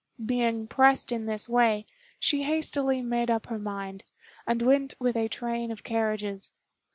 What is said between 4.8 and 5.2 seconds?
with